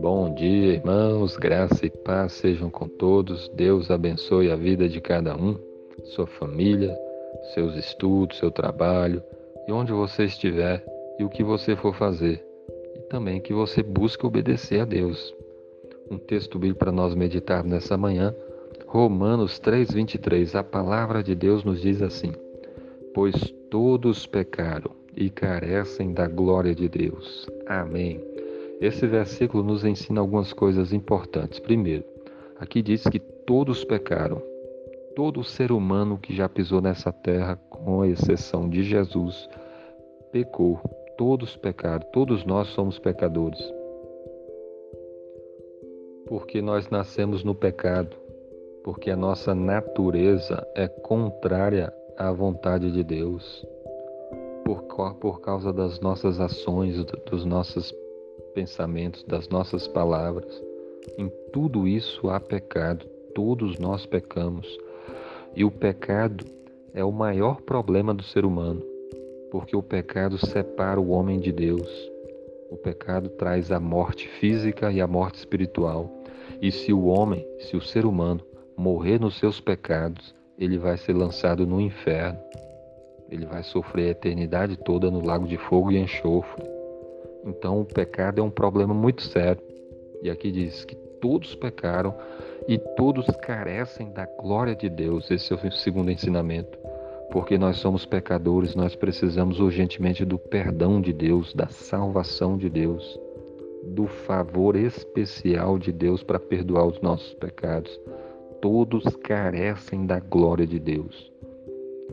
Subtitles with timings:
[0.00, 3.50] Bom dia, irmãos, graça e paz sejam com todos.
[3.50, 5.58] Deus abençoe a vida de cada um,
[6.04, 6.96] sua família,
[7.52, 9.22] seus estudos, seu trabalho
[9.68, 10.82] e onde você estiver
[11.18, 12.42] e o que você for fazer.
[12.96, 15.34] E também que você busque obedecer a Deus.
[16.10, 18.34] Um texto bíblico para nós meditar nessa manhã,
[18.86, 20.54] Romanos 3:23.
[20.54, 22.32] A palavra de Deus nos diz assim:
[23.12, 23.34] Pois
[23.68, 27.48] todos pecaram e carecem da glória de Deus.
[27.66, 28.20] Amém.
[28.80, 31.58] Esse versículo nos ensina algumas coisas importantes.
[31.58, 32.04] Primeiro,
[32.58, 34.42] aqui diz que todos pecaram.
[35.14, 39.48] Todo ser humano que já pisou nessa terra, com exceção de Jesus,
[40.32, 40.80] pecou.
[41.16, 42.04] Todos pecaram.
[42.12, 43.60] Todos nós somos pecadores.
[46.26, 48.16] Porque nós nascemos no pecado.
[48.82, 53.64] Porque a nossa natureza é contrária à vontade de Deus.
[54.64, 54.82] Por,
[55.20, 56.96] por causa das nossas ações,
[57.30, 57.94] dos nossos
[58.54, 60.62] pensamentos, das nossas palavras.
[61.18, 64.66] Em tudo isso há pecado, todos nós pecamos.
[65.54, 66.44] E o pecado
[66.94, 68.82] é o maior problema do ser humano,
[69.50, 71.88] porque o pecado separa o homem de Deus.
[72.70, 76.10] O pecado traz a morte física e a morte espiritual.
[76.60, 78.40] E se o homem, se o ser humano,
[78.76, 82.38] morrer nos seus pecados, ele vai ser lançado no inferno.
[83.30, 86.64] Ele vai sofrer a eternidade toda no lago de fogo e enxofre.
[87.44, 89.62] Então o pecado é um problema muito sério.
[90.22, 92.14] E aqui diz que todos pecaram
[92.66, 95.30] e todos carecem da glória de Deus.
[95.30, 96.78] Esse é o segundo ensinamento.
[97.30, 103.18] Porque nós somos pecadores, nós precisamos urgentemente do perdão de Deus, da salvação de Deus,
[103.82, 107.98] do favor especial de Deus para perdoar os nossos pecados.
[108.60, 111.33] Todos carecem da glória de Deus.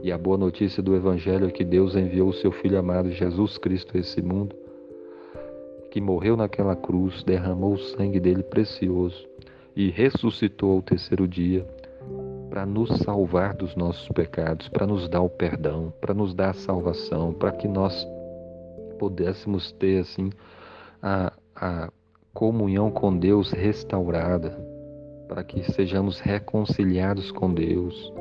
[0.02, 3.58] E a boa notícia do Evangelho é que Deus enviou o seu Filho amado Jesus
[3.58, 4.56] Cristo a esse mundo
[5.92, 9.28] que morreu naquela cruz, derramou o sangue dele precioso
[9.75, 11.67] e ressuscitou ao terceiro dia
[12.49, 16.54] para nos salvar dos nossos pecados, para nos dar o perdão, para nos dar a
[16.54, 18.08] salvação, para que nós
[18.98, 20.30] pudéssemos ter assim
[21.02, 21.89] a, a
[22.33, 24.52] comunhão com Deus restaurada,
[25.27, 28.14] para que sejamos reconciliados com Deus.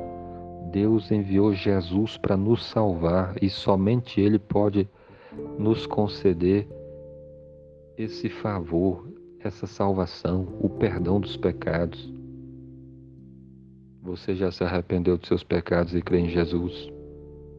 [0.71, 4.87] Deus enviou Jesus para nos salvar e somente Ele pode
[5.59, 6.67] nos conceder
[7.97, 9.05] esse favor,
[9.41, 12.11] essa salvação, o perdão dos pecados.
[14.01, 16.89] Você já se arrependeu dos seus pecados e crê em Jesus?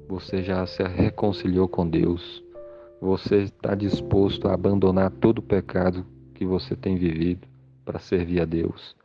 [0.09, 2.43] Você já se reconciliou com Deus?
[3.01, 7.47] Você está disposto a abandonar todo o pecado que você tem vivido
[7.85, 8.97] para servir a Deus?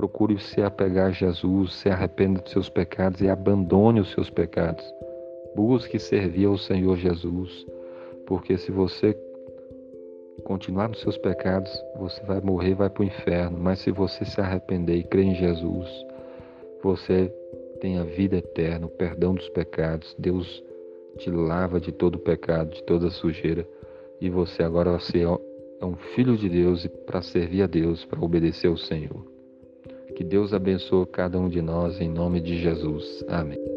[0.00, 4.82] Procure se apegar a Jesus, se arrependa dos seus pecados e abandone os seus pecados.
[5.54, 7.66] Busque servir ao Senhor Jesus,
[8.26, 9.14] porque se você
[10.42, 13.58] continuar nos seus pecados, você vai morrer, vai para o inferno.
[13.60, 15.86] Mas se você se arrepender e crer em Jesus,
[16.82, 17.30] você
[17.82, 20.16] tem a vida eterna, o perdão dos pecados.
[20.18, 20.64] Deus
[21.18, 23.68] te lava de todo pecado, de toda sujeira.
[24.18, 28.24] E você agora você é um filho de Deus e para servir a Deus, para
[28.24, 29.39] obedecer ao Senhor.
[30.20, 33.24] Que Deus abençoe cada um de nós em nome de Jesus.
[33.26, 33.69] Amém.